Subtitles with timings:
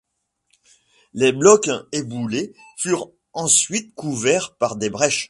[1.13, 5.19] Les blocs éboulés furent ensuite couverts par des brèches.